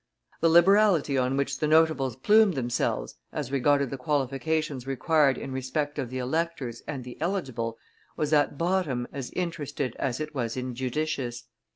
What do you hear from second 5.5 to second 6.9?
respect of the electors